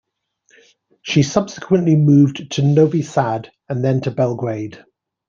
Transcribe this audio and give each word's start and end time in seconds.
She 1.03 1.21
subsequently 1.21 1.95
moved 1.95 2.53
to 2.53 2.63
Novi 2.63 3.03
Sad 3.03 3.51
and 3.69 3.83
then 3.83 4.01
to 4.01 4.09
Belgrade. 4.09 4.83